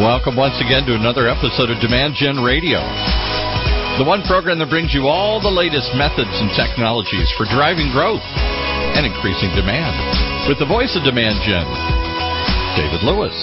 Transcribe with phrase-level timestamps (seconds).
[0.00, 2.80] Welcome once again to another episode of Demand Gen Radio,
[4.00, 8.24] the one program that brings you all the latest methods and technologies for driving growth
[8.96, 9.92] and increasing demand.
[10.48, 11.68] With the voice of Demand Gen,
[12.80, 13.36] David Lewis.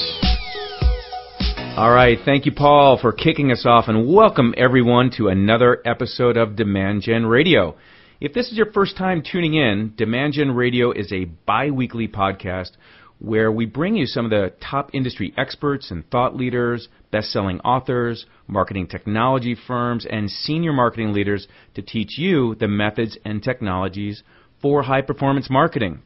[1.78, 6.38] All right, thank you, Paul, for kicking us off, and welcome everyone to another episode
[6.38, 7.78] of Demand Gen Radio.
[8.20, 12.08] If this is your first time tuning in, Demand Gen Radio is a bi weekly
[12.08, 12.72] podcast
[13.20, 17.60] where we bring you some of the top industry experts and thought leaders, best selling
[17.62, 24.24] authors, marketing technology firms, and senior marketing leaders to teach you the methods and technologies
[24.62, 26.00] for high performance marketing.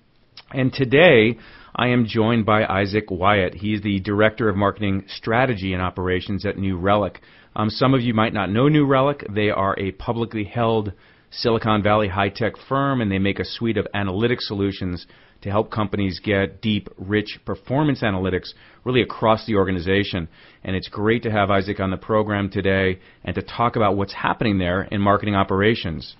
[0.51, 1.37] And today,
[1.75, 3.55] I am joined by Isaac Wyatt.
[3.55, 7.21] He's the Director of Marketing Strategy and Operations at New Relic.
[7.55, 9.25] Um, some of you might not know New Relic.
[9.29, 10.93] They are a publicly held
[11.29, 15.07] Silicon Valley high tech firm, and they make a suite of analytic solutions
[15.41, 20.27] to help companies get deep, rich performance analytics really across the organization.
[20.63, 24.13] And it's great to have Isaac on the program today and to talk about what's
[24.13, 26.15] happening there in marketing operations.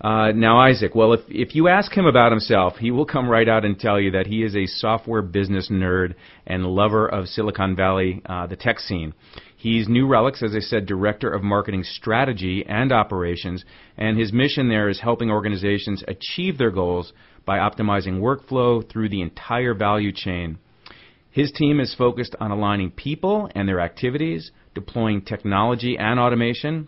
[0.00, 3.48] Uh, now, Isaac, well, if, if you ask him about himself, he will come right
[3.48, 6.14] out and tell you that he is a software business nerd
[6.46, 9.14] and lover of Silicon Valley, uh, the tech scene.
[9.56, 13.64] He's New Relic's, as I said, Director of Marketing Strategy and Operations,
[13.96, 17.14] and his mission there is helping organizations achieve their goals
[17.44, 20.58] by optimizing workflow through the entire value chain.
[21.30, 26.86] His team is focused on aligning people and their activities, deploying technology and automation,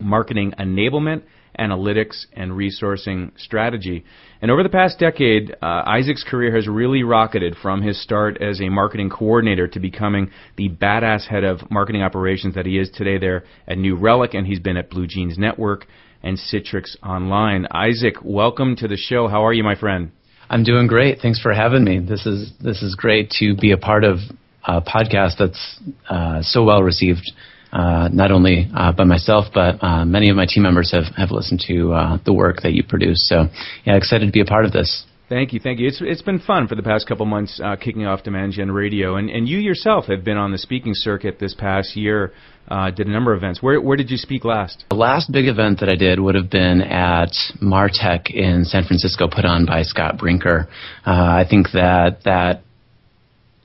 [0.00, 1.22] marketing enablement,
[1.58, 4.04] analytics, and resourcing strategy.
[4.42, 8.60] And over the past decade, uh, Isaac's career has really rocketed from his start as
[8.60, 13.18] a marketing coordinator to becoming the badass head of marketing operations that he is today
[13.18, 15.86] there at New Relic, and he's been at Blue Jeans Network
[16.26, 17.68] and Citrix Online.
[17.70, 19.28] Isaac, welcome to the show.
[19.28, 20.10] How are you, my friend?
[20.50, 21.20] I'm doing great.
[21.20, 22.00] Thanks for having me.
[22.00, 24.18] This is this is great to be a part of
[24.66, 27.30] a podcast that's uh, so well received.
[27.72, 31.30] Uh, not only uh, by myself, but uh, many of my team members have, have
[31.30, 33.28] listened to uh, the work that you produce.
[33.28, 33.48] So,
[33.84, 35.04] yeah, excited to be a part of this.
[35.28, 35.88] Thank you, thank you.
[35.88, 39.16] It's it's been fun for the past couple months uh, kicking off Demand Gen Radio,
[39.16, 42.32] and and you yourself have been on the speaking circuit this past year.
[42.68, 43.62] Uh, did a number of events.
[43.62, 44.84] Where where did you speak last?
[44.90, 47.32] The last big event that I did would have been at
[47.62, 50.68] Martech in San Francisco, put on by Scott Brinker.
[51.06, 52.62] Uh, I think that that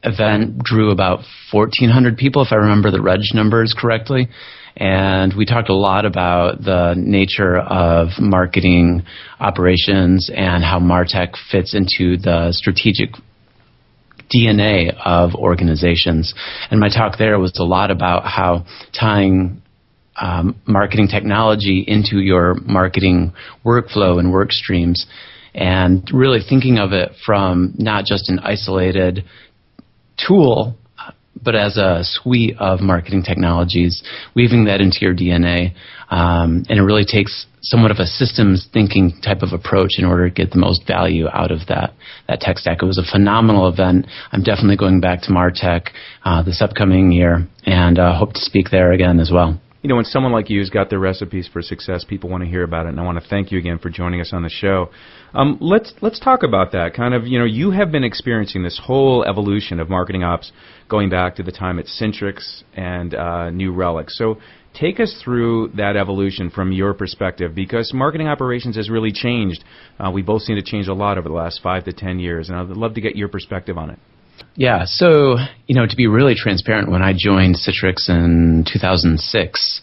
[0.03, 1.19] event drew about
[1.51, 4.29] 1,400 people, if I remember the reg numbers correctly
[4.78, 9.03] and we talked a lot about the nature of marketing
[9.39, 13.09] operations and how Martech fits into the strategic
[14.34, 16.34] DNA of organizations.
[16.69, 18.66] And my talk there was a lot about how
[18.97, 19.62] tying
[20.19, 23.34] um, marketing technology into your marketing
[23.66, 25.06] workflow and work streams
[25.53, 29.25] and really thinking of it from not just an isolated
[30.28, 30.78] tool
[31.44, 34.03] but as a suite of marketing technologies,
[34.36, 35.74] weaving that into your DNA.
[36.09, 40.28] Um, and it really takes somewhat of a systems thinking type of approach in order
[40.28, 41.94] to get the most value out of that,
[42.28, 42.81] that tech stack.
[42.81, 44.08] It was a phenomenal event.
[44.31, 45.90] I'm definitely going back to Martech
[46.25, 49.96] uh, this upcoming year and uh, hope to speak there again as well you know,
[49.96, 52.86] when someone like you has got the recipes for success, people want to hear about
[52.86, 54.92] it, and I want to thank you again for joining us on the show.
[55.34, 56.94] Um, let's let's talk about that.
[56.94, 60.52] Kind of, you know, you have been experiencing this whole evolution of marketing ops
[60.91, 64.09] going back to the time at Citrix and uh, New Relic.
[64.09, 64.38] So,
[64.74, 69.63] take us through that evolution from your perspective, because marketing operations has really changed.
[69.97, 72.50] Uh, we both seen it change a lot over the last five to ten years,
[72.50, 74.00] and I'd love to get your perspective on it.
[74.56, 75.38] Yeah, so,
[75.68, 79.81] you know, to be really transparent, when I joined Citrix in 2006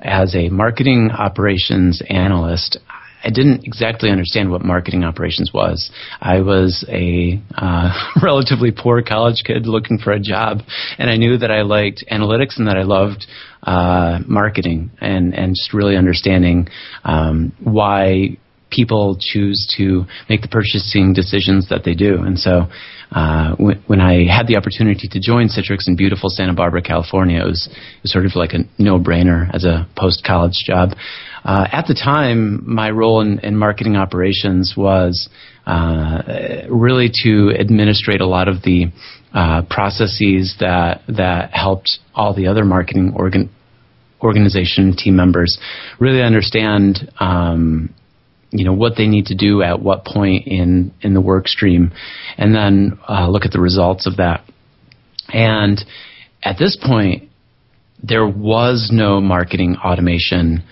[0.00, 2.78] as a marketing operations analyst,
[3.24, 5.90] I didn't exactly understand what marketing operations was.
[6.20, 10.62] I was a uh, relatively poor college kid looking for a job,
[10.98, 13.26] and I knew that I liked analytics and that I loved
[13.62, 16.68] uh, marketing, and and just really understanding
[17.04, 18.38] um, why
[18.72, 22.22] people choose to make the purchasing decisions that they do.
[22.22, 22.66] And so,
[23.12, 27.42] uh, when, when, I had the opportunity to join Citrix in beautiful Santa Barbara, California,
[27.42, 30.90] it was, it was sort of like a no-brainer as a post-college job.
[31.44, 35.28] Uh, at the time, my role in, in marketing operations was
[35.66, 36.22] uh,
[36.70, 38.86] really to administrate a lot of the
[39.34, 43.50] uh, processes that that helped all the other marketing organ
[44.22, 45.58] organization team members
[45.98, 47.92] really understand um,
[48.52, 51.92] you know what they need to do at what point in in the work stream,
[52.36, 54.44] and then uh, look at the results of that.
[55.32, 55.82] And
[56.42, 57.30] at this point,
[58.02, 60.62] there was no marketing automation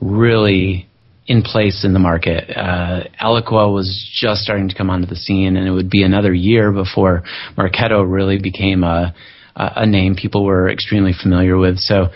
[0.00, 0.86] really
[1.26, 2.50] in place in the market.
[2.50, 6.72] Uh, was just starting to come onto the scene, and it would be another year
[6.72, 7.22] before
[7.56, 9.14] Marketo really became a
[9.56, 11.78] a name people were extremely familiar with.
[11.78, 12.06] So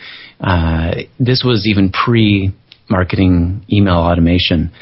[0.40, 2.52] uh, this was even pre
[2.88, 4.72] marketing email automation.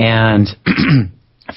[0.00, 0.48] And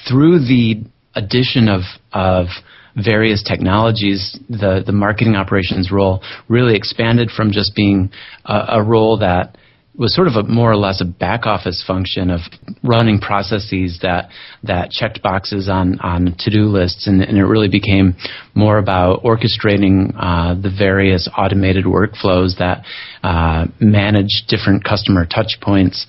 [0.08, 1.80] through the addition of,
[2.12, 2.46] of
[2.94, 8.10] various technologies, the, the marketing operations role really expanded from just being
[8.44, 9.56] a, a role that
[9.96, 12.40] was sort of a more or less a back office function of
[12.82, 14.28] running processes that
[14.64, 18.16] that checked boxes on on to do lists, and, and, it really became
[18.54, 22.84] more about orchestrating uh, the various automated workflows that
[23.22, 26.06] uh, manage different customer touch points.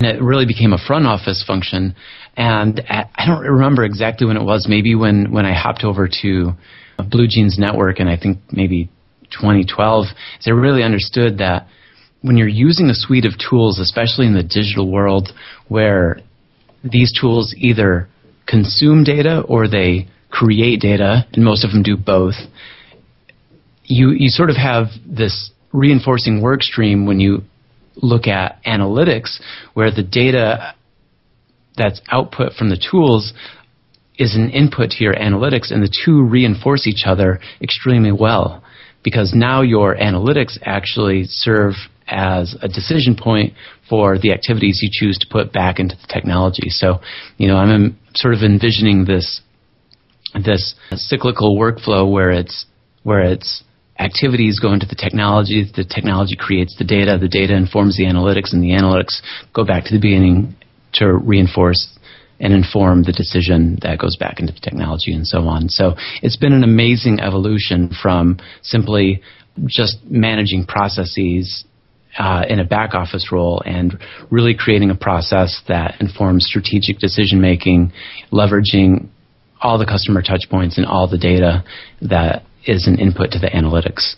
[0.00, 1.94] And it really became a front office function.
[2.36, 4.66] And I don't remember exactly when it was.
[4.68, 6.52] Maybe when when I hopped over to
[7.10, 8.88] Blue Jeans Network, and I think maybe
[9.30, 10.06] 2012,
[10.46, 11.66] I really understood that
[12.22, 15.28] when you're using a suite of tools, especially in the digital world,
[15.68, 16.20] where
[16.82, 18.08] these tools either
[18.46, 22.34] consume data or they create data, and most of them do both,
[23.84, 27.42] you, you sort of have this reinforcing work stream when you
[27.96, 29.40] look at analytics,
[29.74, 30.74] where the data
[31.76, 33.32] that's output from the tools
[34.18, 38.62] is an input to your analytics, and the two reinforce each other extremely well
[39.02, 41.72] because now your analytics actually serve
[42.06, 43.54] as a decision point
[43.88, 46.68] for the activities you choose to put back into the technology.
[46.68, 47.00] So,
[47.38, 49.40] you know, I'm sort of envisioning this
[50.34, 52.66] this cyclical workflow where it's
[53.02, 53.64] where it's
[54.00, 58.52] activities go into the technology, the technology creates the data, the data informs the analytics,
[58.52, 59.20] and the analytics
[59.52, 60.56] go back to the beginning
[60.94, 61.98] to reinforce
[62.40, 65.68] and inform the decision that goes back into the technology and so on.
[65.68, 69.22] So it's been an amazing evolution from simply
[69.66, 71.64] just managing processes
[72.18, 73.98] uh, in a back office role and
[74.30, 77.92] really creating a process that informs strategic decision making,
[78.32, 79.08] leveraging
[79.60, 81.62] all the customer touch points and all the data
[82.00, 84.16] that is an input to the analytics.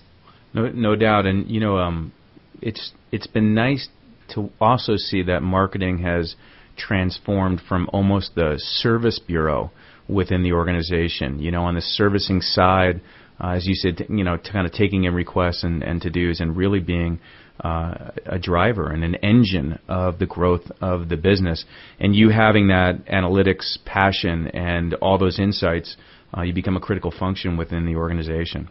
[0.54, 2.12] No, no doubt, and you know, um,
[2.60, 3.88] it's it's been nice
[4.34, 6.36] to also see that marketing has
[6.76, 9.70] transformed from almost the service bureau
[10.08, 11.38] within the organization.
[11.38, 13.00] You know, on the servicing side,
[13.40, 16.40] uh, as you said, you know, kind of taking in requests and, and to dos
[16.40, 17.20] and really being
[17.62, 21.64] uh, a driver and an engine of the growth of the business.
[22.00, 25.96] And you having that analytics passion and all those insights,
[26.36, 28.68] uh, you become a critical function within the organization.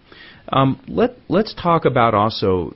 [0.51, 2.75] Um, let Let's talk about also,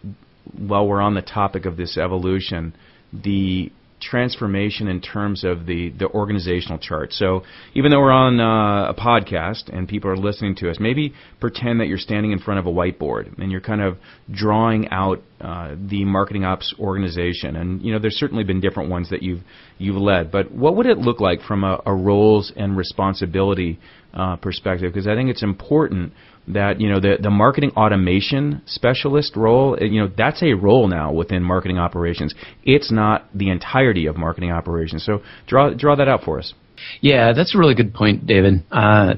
[0.58, 2.76] while we're on the topic of this evolution,
[3.12, 3.72] the
[4.02, 7.14] transformation in terms of the, the organizational chart.
[7.14, 7.44] So
[7.74, 11.80] even though we're on uh, a podcast and people are listening to us, maybe pretend
[11.80, 13.98] that you're standing in front of a whiteboard and you're kind of
[14.32, 17.56] drawing out uh, the marketing ops organization.
[17.56, 19.42] And you know, there's certainly been different ones that you've
[19.78, 23.80] you've led, but what would it look like from a, a roles and responsibility
[24.16, 24.94] uh, perspective?
[24.94, 26.14] Because I think it's important
[26.48, 31.12] that you know the the marketing automation specialist role you know that's a role now
[31.12, 32.34] within marketing operations.
[32.64, 35.04] It's not the entirety of marketing operations.
[35.06, 36.54] So draw draw that out for us.
[37.02, 38.64] Yeah that's a really good point david.
[38.72, 39.16] Uh,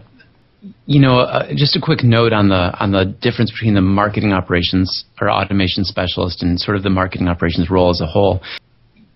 [0.85, 4.31] you know uh, just a quick note on the on the difference between the marketing
[4.31, 8.41] operations or automation specialist and sort of the marketing operations role as a whole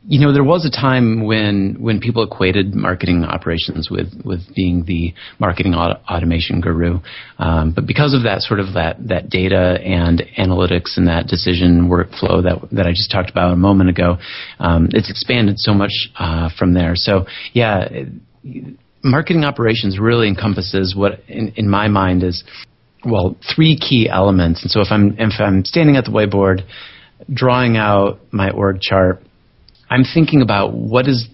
[0.03, 4.83] you know, there was a time when when people equated marketing operations with with being
[4.85, 6.99] the marketing auto- automation guru,
[7.37, 11.87] um, but because of that sort of that that data and analytics and that decision
[11.87, 14.17] workflow that that I just talked about a moment ago,
[14.59, 16.93] um, it's expanded so much uh, from there.
[16.95, 17.87] So yeah.
[19.03, 22.43] marketing operations really encompasses what, in, in my mind, is
[23.05, 24.61] well three key elements.
[24.63, 26.61] And so if I'm if I'm standing at the whiteboard,
[27.31, 29.21] drawing out my org chart,
[29.91, 31.27] I'm thinking about what does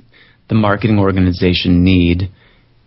[0.49, 2.31] the marketing organization need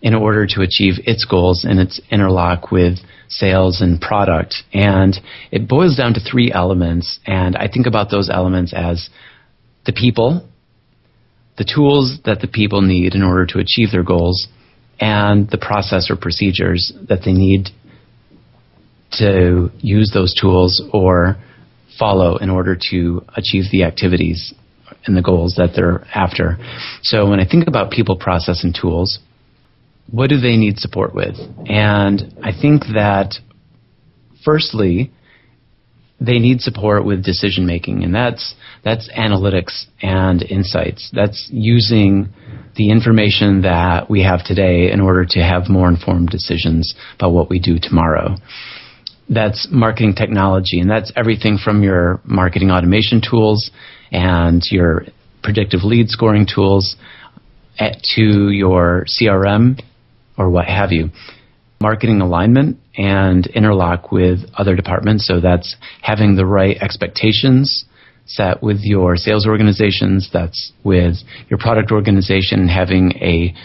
[0.01, 2.97] in order to achieve its goals and its interlock with
[3.29, 4.63] sales and product.
[4.73, 5.17] And
[5.49, 7.19] it boils down to three elements.
[7.25, 9.09] And I think about those elements as
[9.85, 10.45] the people,
[11.57, 14.47] the tools that the people need in order to achieve their goals,
[14.99, 17.69] and the process or procedures that they need
[19.13, 21.37] to use those tools or
[21.97, 24.53] follow in order to achieve the activities
[25.05, 26.57] and the goals that they're after.
[27.01, 29.19] So when I think about people, process, and tools,
[30.09, 31.35] what do they need support with?
[31.67, 33.35] And I think that
[34.43, 35.11] firstly,
[36.19, 38.53] they need support with decision making, and that's
[38.83, 41.09] that's analytics and insights.
[41.13, 42.29] That's using
[42.75, 47.49] the information that we have today in order to have more informed decisions about what
[47.49, 48.35] we do tomorrow.
[49.33, 53.71] That's marketing technology, and that's everything from your marketing automation tools
[54.11, 55.05] and your
[55.41, 56.97] predictive lead scoring tools
[57.79, 59.81] eh, to your CRM
[60.37, 61.09] or what have you.
[61.81, 65.25] marketing alignment and interlock with other departments.
[65.25, 67.85] So that's having the right expectations
[68.25, 71.15] set with your sales organizations, that's with
[71.49, 73.55] your product organization, having a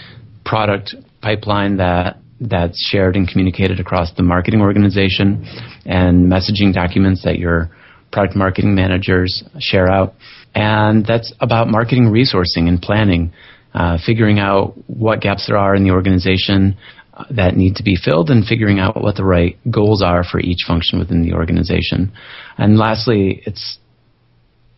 [0.44, 5.46] product pipeline that that's shared and communicated across the marketing organization
[5.86, 7.70] and messaging documents that your
[8.12, 10.14] product marketing managers share out.
[10.54, 13.32] And that's about marketing resourcing and planning,
[13.74, 16.76] uh, figuring out what gaps there are in the organization
[17.14, 20.40] uh, that need to be filled and figuring out what the right goals are for
[20.40, 22.12] each function within the organization.
[22.58, 23.78] And lastly, it's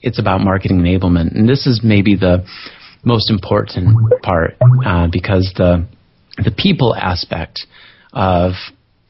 [0.01, 1.35] it's about marketing enablement.
[1.35, 2.47] And this is maybe the
[3.05, 5.87] most important part uh, because the
[6.45, 7.67] the people aspect
[8.13, 8.53] of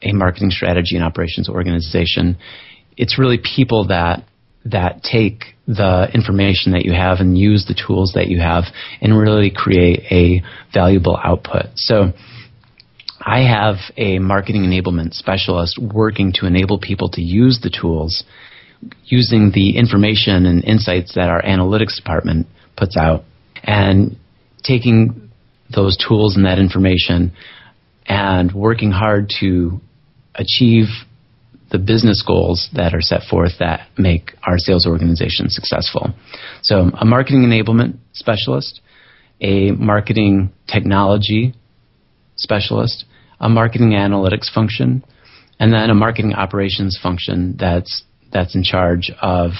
[0.01, 2.37] a marketing strategy and operations organization,
[2.97, 4.23] it's really people that
[4.65, 8.65] that take the information that you have and use the tools that you have
[9.01, 10.41] and really create a
[10.73, 11.65] valuable output.
[11.75, 12.11] So
[13.21, 18.23] I have a marketing enablement specialist working to enable people to use the tools
[19.05, 23.23] using the information and insights that our analytics department puts out
[23.63, 24.17] and
[24.63, 25.28] taking
[25.73, 27.31] those tools and that information
[28.05, 29.79] and working hard to
[30.35, 30.85] achieve
[31.71, 36.13] the business goals that are set forth that make our sales organization successful.
[36.63, 38.81] So, a marketing enablement specialist,
[39.39, 41.53] a marketing technology
[42.35, 43.05] specialist,
[43.39, 45.03] a marketing analytics function,
[45.59, 49.51] and then a marketing operations function that's that's in charge of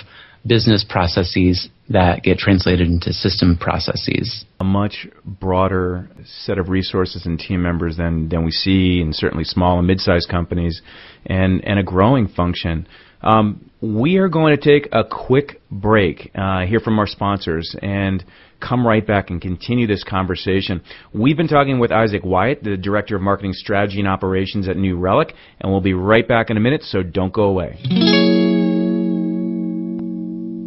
[0.46, 4.46] business processes that get translated into system processes.
[4.60, 9.44] A much broader set of resources and team members than, than we see in certainly
[9.44, 10.82] small and mid-sized companies
[11.26, 12.88] and, and a growing function.
[13.22, 18.24] Um, we are going to take a quick break, uh, hear from our sponsors, and
[18.62, 20.82] come right back and continue this conversation.
[21.14, 24.98] We've been talking with Isaac Wyatt, the Director of Marketing Strategy and Operations at New
[24.98, 28.49] Relic, and we'll be right back in a minute, so don't go away.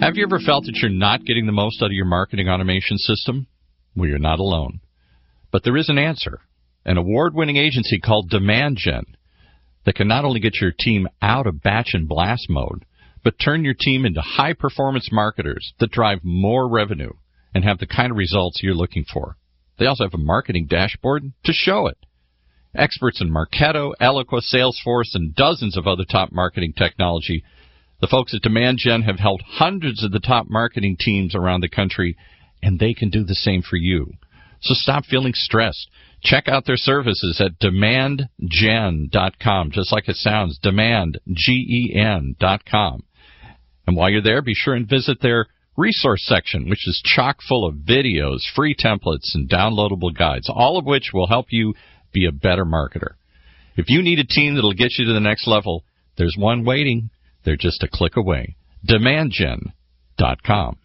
[0.02, 2.98] Have you ever felt that you're not getting the most out of your marketing automation
[2.98, 3.46] system?
[3.94, 4.80] Well, you're not alone.
[5.52, 6.40] But there is an answer
[6.84, 9.04] an award winning agency called Demand Gen
[9.84, 12.84] that can not only get your team out of batch and blast mode,
[13.22, 17.12] but turn your team into high performance marketers that drive more revenue
[17.54, 19.36] and have the kind of results you're looking for.
[19.78, 21.98] They also have a marketing dashboard to show it.
[22.74, 27.44] Experts in Marketo, Eloqua, Salesforce, and dozens of other top marketing technology
[28.02, 31.68] the folks at Demand Gen have helped hundreds of the top marketing teams around the
[31.68, 32.16] country,
[32.60, 34.14] and they can do the same for you.
[34.60, 35.88] So stop feeling stressed.
[36.20, 43.04] Check out their services at demandgen.com, just like it sounds, demand, G-E-N.com.
[43.86, 47.64] And while you're there, be sure and visit their resource section, which is chock full
[47.64, 51.74] of videos, free templates, and downloadable guides, all of which will help you
[52.12, 53.12] be a better marketer.
[53.76, 55.84] If you need a team that'll get you to the next level,
[56.16, 57.10] there's one waiting.
[57.44, 58.56] They're just a click away.
[58.88, 60.78] DemandGen.com.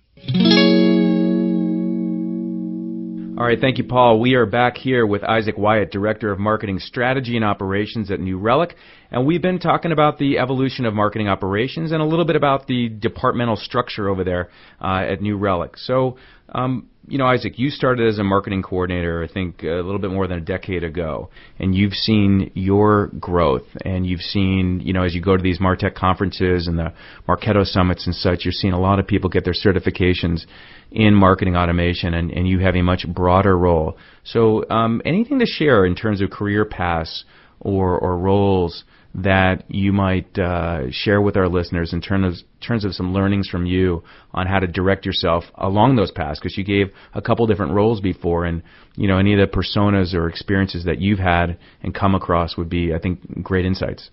[3.38, 4.20] All right, thank you, Paul.
[4.20, 8.40] We are back here with Isaac Wyatt, Director of Marketing Strategy and Operations at New
[8.40, 8.76] Relic,
[9.12, 12.66] and we've been talking about the evolution of marketing operations and a little bit about
[12.66, 14.50] the departmental structure over there
[14.82, 15.78] uh, at New Relic.
[15.78, 16.18] So,
[16.50, 20.12] um, you know, Isaac, you started as a marketing coordinator, I think, a little bit
[20.12, 25.04] more than a decade ago, and you've seen your growth, and you've seen, you know,
[25.04, 26.94] as you go to these Martech conferences and the
[27.28, 30.46] Marketo summits and such, you're seeing a lot of people get their certifications
[30.92, 33.98] in marketing automation, and, and you have a much broader role.
[34.26, 37.24] So, um, anything to share in terms of career paths
[37.60, 38.84] or, or roles
[39.18, 43.50] that you might uh, share with our listeners in terms of, terms of some learnings
[43.50, 46.40] from you on how to direct yourself along those paths?
[46.40, 48.62] Because you gave a couple different roles before, and
[48.96, 52.70] you know any of the personas or experiences that you've had and come across would
[52.70, 54.12] be, I think, great insights.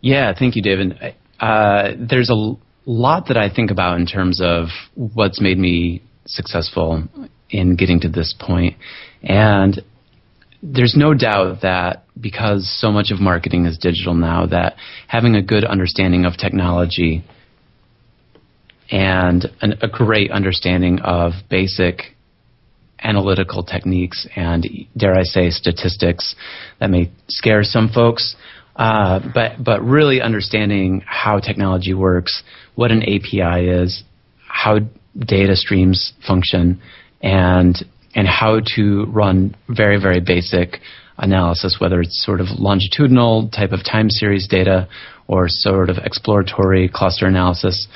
[0.00, 0.96] Yeah, thank you, David.
[1.40, 2.54] Uh, there's a
[2.86, 7.02] lot that I think about in terms of what's made me successful
[7.50, 8.76] in getting to this point,
[9.22, 9.82] and
[10.62, 14.76] there's no doubt that because so much of marketing is digital now, that
[15.08, 17.24] having a good understanding of technology
[18.90, 22.16] and an, a great understanding of basic
[23.02, 26.34] analytical techniques and, dare I say, statistics
[26.78, 28.36] that may scare some folks.
[28.76, 32.42] Uh, but but really understanding how technology works,
[32.76, 34.04] what an API is,
[34.46, 34.78] how
[35.18, 36.80] data streams function,
[37.20, 37.76] and
[38.14, 40.80] and how to run very, very basic
[41.18, 44.88] analysis, whether it's sort of longitudinal type of time series data
[45.28, 47.86] or sort of exploratory cluster analysis.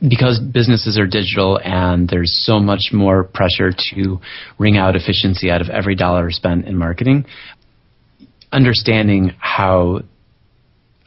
[0.00, 4.18] Because businesses are digital and there's so much more pressure to
[4.58, 7.24] wring out efficiency out of every dollar spent in marketing,
[8.50, 10.00] understanding how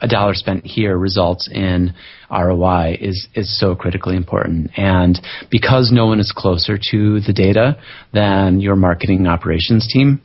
[0.00, 1.94] a dollar spent here results in
[2.30, 4.70] ROI is is so critically important.
[4.76, 5.18] And
[5.50, 7.78] because no one is closer to the data
[8.12, 10.20] than your marketing operations team,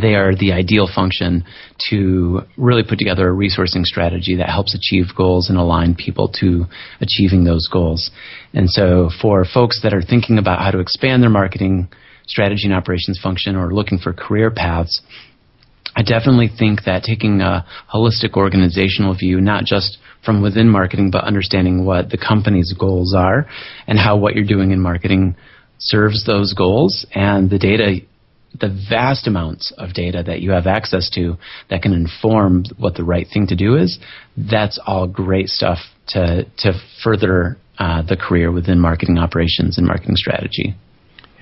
[0.00, 1.44] they are the ideal function
[1.90, 6.64] to really put together a resourcing strategy that helps achieve goals and align people to
[7.00, 8.10] achieving those goals.
[8.54, 11.88] And so for folks that are thinking about how to expand their marketing
[12.26, 15.02] strategy and operations function or looking for career paths,
[15.94, 21.24] I definitely think that taking a holistic organizational view, not just from within marketing, but
[21.24, 23.46] understanding what the company's goals are
[23.86, 25.36] and how what you're doing in marketing
[25.78, 28.00] serves those goals and the data
[28.60, 31.38] the vast amounts of data that you have access to
[31.70, 33.98] that can inform what the right thing to do is,
[34.36, 36.72] that's all great stuff to to
[37.02, 40.74] further uh, the career within marketing operations and marketing strategy.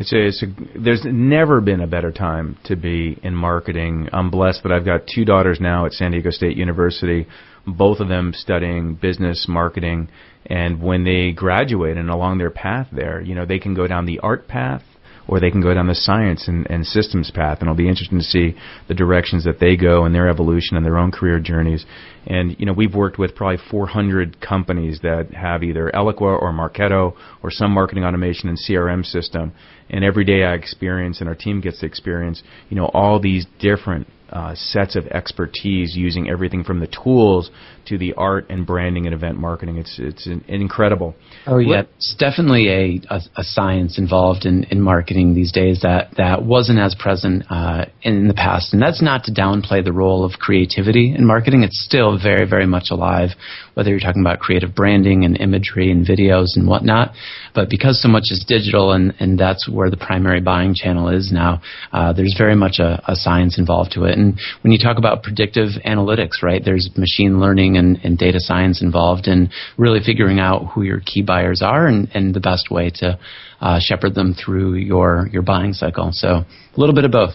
[0.00, 4.08] It's a, it's a, there's never been a better time to be in marketing.
[4.14, 7.26] I'm blessed that I've got two daughters now at San Diego State University,
[7.66, 10.08] both of them studying business marketing.
[10.46, 14.06] And when they graduate and along their path there, you know, they can go down
[14.06, 14.82] the art path
[15.30, 17.58] or they can go down the science and, and systems path.
[17.60, 18.56] And it'll be interesting to see
[18.88, 21.86] the directions that they go and their evolution and their own career journeys.
[22.26, 27.14] And you know, we've worked with probably 400 companies that have either Eloqua or Marketo
[27.44, 29.52] or some marketing automation and CRM system.
[29.88, 33.46] And every day I experience, and our team gets to experience, you know, all these
[33.60, 37.52] different uh, sets of expertise using everything from the tools
[37.90, 39.76] to the art and branding and event marketing.
[39.76, 41.14] It's it's an, an incredible.
[41.46, 46.12] Oh yeah, it's definitely a, a, a, science involved in, in marketing these days that
[46.16, 50.24] that wasn't as present uh, in the past, and that's not to downplay the role
[50.24, 51.64] of creativity in marketing.
[51.64, 53.30] It's still very very much alive,
[53.74, 57.12] whether you're talking about creative branding and imagery and videos and whatnot.
[57.54, 61.32] But because so much is digital and and that's where the primary buying channel is
[61.32, 61.60] now,
[61.92, 64.16] uh, there's very much a, a science involved to it.
[64.16, 68.80] And when you talk about predictive analytics, right, there's machine learning and, and data science
[68.80, 72.90] involved in really figuring out who your key buyers are and, and the best way
[73.00, 73.18] to
[73.60, 76.10] uh, shepherd them through your, your buying cycle.
[76.12, 77.34] So a little bit of both.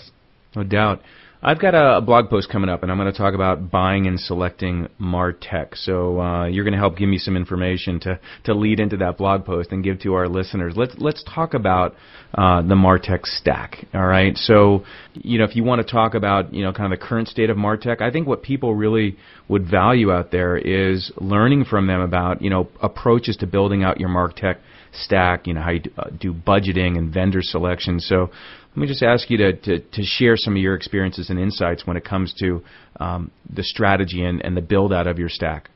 [0.55, 1.01] No doubt.
[1.47, 4.19] I've got a, blog post coming up, and I'm going to talk about buying and
[4.19, 5.75] selecting Martech.
[5.75, 9.19] So uh, you're going to help give me some information to to lead into that
[9.19, 10.73] blog post and give to our listeners.
[10.75, 11.93] Let's let's talk about
[12.34, 13.86] uh, the Martech stack.
[13.93, 14.36] All right.
[14.36, 17.27] So you know, if you want to talk about you know kind of the current
[17.27, 19.15] state of Martech, I think what people really
[19.47, 23.99] would value out there is learning from them about you know approaches to building out
[23.99, 24.58] your Martech
[24.93, 25.45] stack.
[25.45, 25.81] You know how you
[26.19, 27.99] do uh, budgeting and vendor selection.
[27.99, 28.31] So
[28.75, 31.88] let me just ask you to, to, to, share some of your experiences and insights
[31.88, 32.61] when it comes to
[32.99, 35.69] um, the strategy and, and the build out of your stack.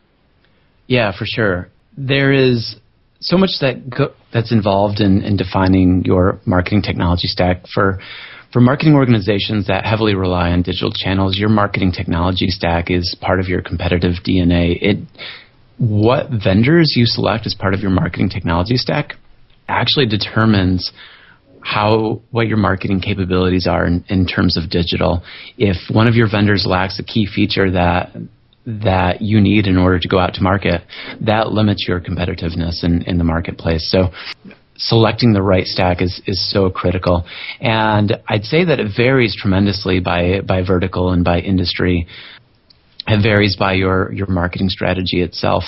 [0.86, 1.70] Yeah, for sure.
[1.98, 2.76] There is
[3.22, 8.00] so much that go, that's involved in, in defining your marketing technology stack for
[8.52, 11.38] for marketing organizations that heavily rely on digital channels.
[11.38, 14.78] Your marketing technology stack is part of your competitive DNA.
[14.82, 14.98] It
[15.78, 19.14] what vendors you select as part of your marketing technology stack
[19.70, 20.92] actually determines
[21.62, 25.24] how what your marketing capabilities are in, in terms of digital.
[25.58, 28.16] If one of your vendors lacks a key feature that
[28.66, 30.82] that you need in order to go out to market,
[31.22, 33.90] that limits your competitiveness in, in the marketplace.
[33.90, 34.10] So
[34.76, 37.26] selecting the right stack is, is so critical.
[37.60, 42.08] And I'd say that it varies tremendously by, by vertical and by industry.
[43.08, 45.64] It varies by your, your marketing strategy itself.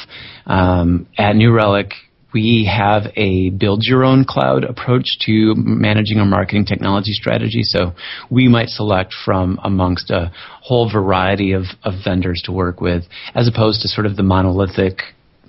[0.46, 1.94] Um, at New Relic,
[2.34, 7.64] we have a build your own cloud approach to managing our marketing technology strategy.
[7.64, 7.94] So
[8.30, 13.04] we might select from amongst a whole variety of, of vendors to work with,
[13.36, 15.02] as opposed to sort of the monolithic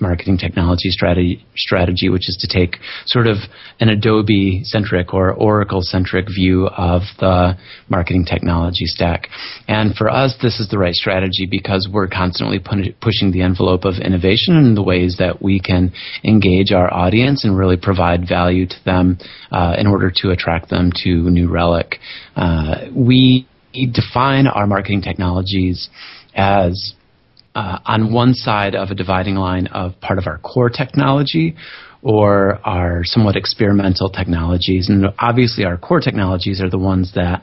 [0.02, 3.36] marketing technology strategy, strategy, which is to take sort of
[3.80, 7.56] an Adobe centric or Oracle centric view of the
[7.88, 9.28] marketing technology stack.
[9.68, 12.58] And for us, this is the right strategy because we're constantly
[13.00, 15.92] pushing the envelope of innovation in the ways that we can
[16.24, 19.18] engage our audience and really provide value to them
[19.52, 21.98] uh, in order to attract them to New Relic.
[22.36, 23.46] Uh, we
[23.92, 25.88] define our marketing technologies
[26.34, 26.94] as
[27.54, 31.56] uh, on one side of a dividing line of part of our core technology
[32.02, 34.88] or our somewhat experimental technologies.
[34.88, 37.42] And obviously, our core technologies are the ones that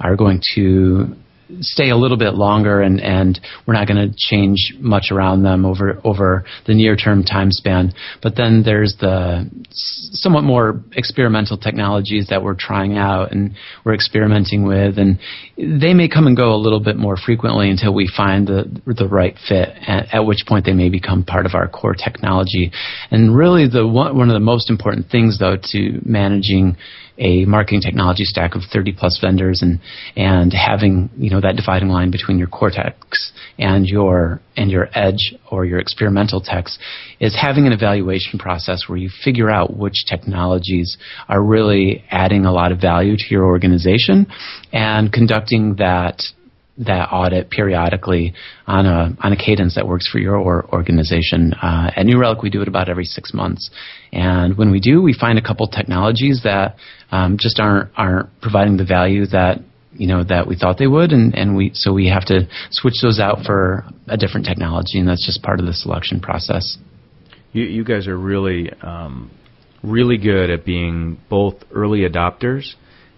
[0.00, 1.16] are going to
[1.60, 5.64] stay a little bit longer and, and we're not going to change much around them
[5.64, 7.92] over over the near term time span.
[8.22, 13.54] But then there's the somewhat more experimental technologies that we're trying out and
[13.84, 15.18] we're experimenting with and
[15.56, 19.08] they may come and go a little bit more frequently until we find the the
[19.08, 22.72] right fit at, at which point they may become part of our core technology.
[23.10, 26.76] And really the one, one of the most important things though to managing
[27.18, 29.80] a marketing technology stack of 30 plus vendors and
[30.16, 35.34] and having you know that dividing line between your cortex and your and your edge
[35.50, 36.78] or your experimental techs
[37.20, 40.96] is having an evaluation process where you figure out which technologies
[41.28, 44.26] are really adding a lot of value to your organization
[44.72, 46.22] and conducting that
[46.78, 48.34] that audit periodically
[48.66, 51.52] on a on a cadence that works for your organization.
[51.54, 53.70] Uh, at New Relic, we do it about every six months,
[54.12, 56.76] and when we do, we find a couple technologies that
[57.10, 59.58] um, just aren't aren't providing the value that
[59.92, 62.96] you know that we thought they would, and, and we so we have to switch
[63.02, 66.76] those out for a different technology, and that's just part of the selection process.
[67.52, 69.30] You, you guys are really um,
[69.82, 72.74] really good at being both early adopters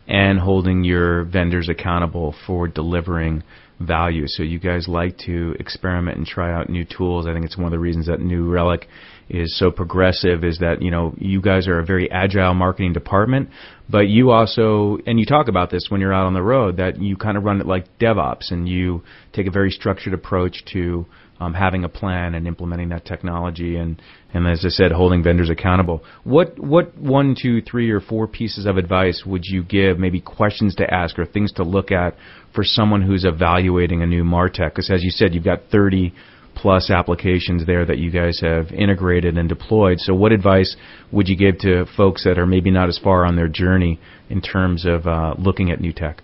[0.08, 3.42] and holding your vendors accountable for delivering
[3.78, 4.26] value.
[4.26, 7.26] So you guys like to experiment and try out new tools.
[7.26, 8.88] I think it's one of the reasons that New Relic
[9.28, 13.50] is so progressive is that, you know, you guys are a very agile marketing department,
[13.88, 17.00] but you also, and you talk about this when you're out on the road, that
[17.00, 21.06] you kind of run it like DevOps and you take a very structured approach to
[21.40, 24.00] um, having a plan and implementing that technology and,
[24.34, 26.02] and as I said, holding vendors accountable.
[26.24, 29.98] What what one, two, three, or four pieces of advice would you give?
[29.98, 32.16] Maybe questions to ask or things to look at
[32.54, 34.70] for someone who's evaluating a new Martech?
[34.70, 36.12] Because as you said, you've got 30
[36.54, 39.98] plus applications there that you guys have integrated and deployed.
[40.00, 40.76] So, what advice
[41.12, 44.42] would you give to folks that are maybe not as far on their journey in
[44.42, 46.22] terms of uh, looking at new tech?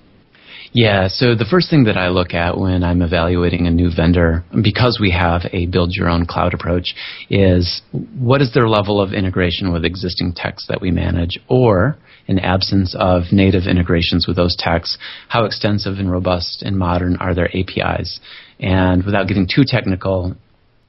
[0.76, 4.42] Yeah, so the first thing that I look at when I'm evaluating a new vendor,
[4.60, 6.96] because we have a build your own cloud approach,
[7.30, 7.80] is
[8.18, 12.92] what is their level of integration with existing techs that we manage, or in absence
[12.98, 18.18] of native integrations with those techs, how extensive and robust and modern are their APIs?
[18.58, 20.34] And without getting too technical,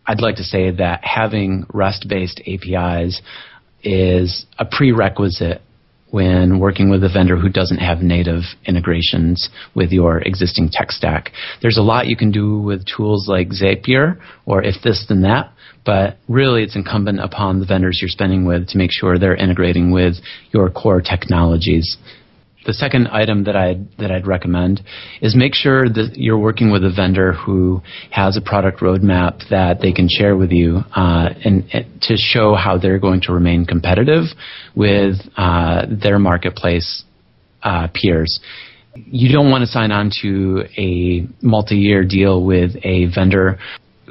[0.08, 3.22] I'd like to say that having REST based APIs
[3.84, 5.62] is a prerequisite
[6.16, 11.34] when working with a vendor who doesn't have native integrations with your existing tech stack.
[11.62, 15.52] There's a lot you can do with tools like Zapier or if this then that,
[15.86, 19.92] but really it's incumbent upon the vendors you're spending with to make sure they're integrating
[19.92, 20.14] with
[20.54, 21.98] your core technologies.
[22.66, 24.82] The second item that I'd, that I'd recommend
[25.22, 29.82] is make sure that you're working with a vendor who has a product roadmap that
[29.82, 33.66] they can share with you uh, and, and, to show how they're going to remain
[33.66, 34.24] competitive
[34.76, 37.04] with uh, their marketplace
[37.62, 38.40] uh, peers.
[38.96, 43.60] You don't want to sign on to a multi-year deal with a vendor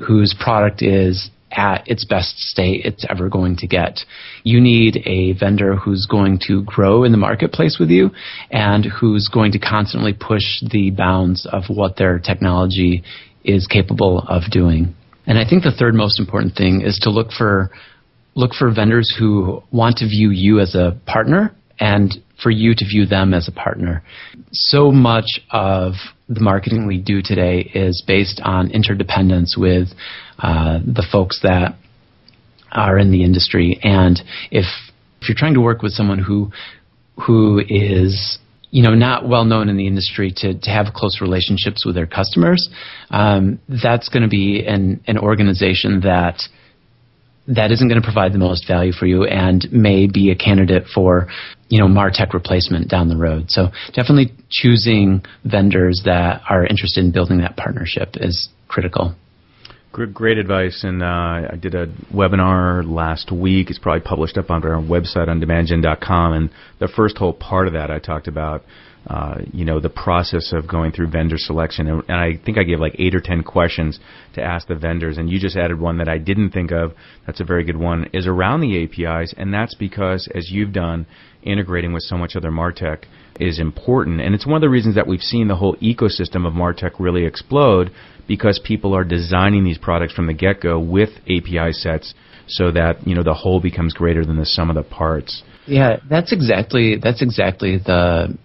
[0.07, 4.01] whose product is at its best state it's ever going to get.
[4.43, 8.11] You need a vendor who's going to grow in the marketplace with you
[8.51, 13.03] and who's going to constantly push the bounds of what their technology
[13.45, 14.95] is capable of doing.
[15.27, 17.71] And I think the third most important thing is to look for
[18.35, 22.13] look for vendors who want to view you as a partner and
[22.43, 24.03] for you to view them as a partner.
[24.53, 25.95] So much of
[26.29, 29.89] the marketing we do today is based on interdependence with
[30.39, 31.77] uh, the folks that
[32.73, 33.79] are in the industry.
[33.83, 34.21] And
[34.51, 34.65] if
[35.21, 36.51] if you're trying to work with someone who
[37.27, 38.39] who is
[38.71, 42.07] you know not well known in the industry to to have close relationships with their
[42.07, 42.69] customers,
[43.11, 46.43] um, that's going to be an an organization that
[47.47, 50.85] that isn't going to provide the most value for you and may be a candidate
[50.95, 51.29] for
[51.69, 57.13] you know martech replacement down the road so definitely choosing vendors that are interested in
[57.13, 59.15] building that partnership is critical
[59.95, 61.07] Great advice, and uh,
[61.53, 63.71] I did a webinar last week.
[63.71, 67.75] It's probably published up on our website on demandgen.com, and the first whole part of
[67.75, 68.65] that I talked about
[69.07, 71.87] uh, you know, the process of going through vendor selection.
[71.89, 74.01] And, and, I think I gave like eight or ten questions
[74.35, 76.93] to ask the vendors, and you just added one that I didn't think of.
[77.27, 78.09] That's a very good one.
[78.13, 81.07] Is around the APIs, and that's because as you've done,
[81.43, 83.05] integrating with so much other Martech
[83.41, 86.55] is important, and it's one of the reasons that we've seen the whole ecosystem of
[86.55, 87.91] Martech really explode
[88.27, 92.15] because people are designing these products from the get-go with API sets
[92.47, 95.43] so that you know the whole becomes greater than the sum of the parts.
[95.67, 98.37] Yeah, that's exactly that's exactly the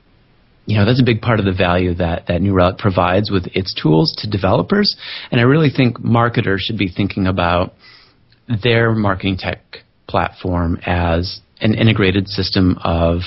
[0.66, 3.48] you know that's a big part of the value that that New Relic provides with
[3.54, 4.96] its tools to developers.
[5.32, 7.74] And I really think marketers should be thinking about
[8.64, 9.60] their marketing tech
[10.08, 13.20] platform as an integrated system of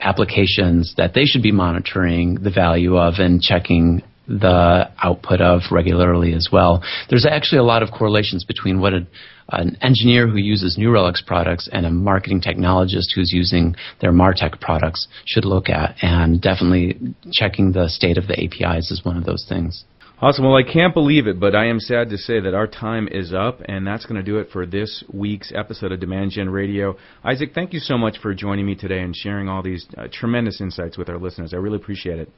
[0.00, 6.32] applications that they should be monitoring the value of and checking the output of regularly
[6.34, 6.82] as well.
[7.08, 9.06] There's actually a lot of correlations between what a,
[9.50, 14.60] an engineer who uses New Relic's products and a marketing technologist who's using their Martech
[14.60, 16.98] products should look at, and definitely
[17.32, 19.84] checking the state of the APIs is one of those things.
[20.18, 20.46] Awesome.
[20.46, 23.34] Well, I can't believe it, but I am sad to say that our time is
[23.34, 26.96] up, and that's going to do it for this week's episode of Demand Gen Radio.
[27.22, 30.58] Isaac, thank you so much for joining me today and sharing all these uh, tremendous
[30.62, 31.52] insights with our listeners.
[31.52, 32.30] I really appreciate it.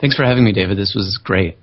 [0.00, 0.78] Thanks for having me, David.
[0.78, 1.58] This was great.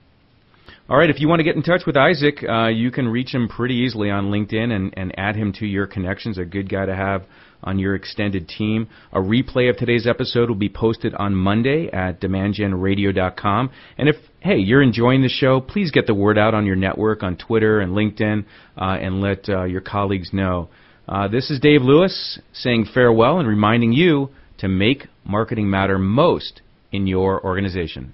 [0.87, 3.33] All right, if you want to get in touch with Isaac, uh, you can reach
[3.33, 6.37] him pretty easily on LinkedIn and, and add him to your connections.
[6.37, 7.23] A good guy to have
[7.63, 8.87] on your extended team.
[9.11, 13.71] A replay of today's episode will be posted on Monday at demandgenradio.com.
[13.97, 17.23] And if, hey, you're enjoying the show, please get the word out on your network,
[17.23, 18.45] on Twitter and LinkedIn,
[18.77, 20.69] uh, and let uh, your colleagues know.
[21.09, 26.61] Uh, this is Dave Lewis saying farewell and reminding you to make marketing matter most
[26.91, 28.13] in your organization.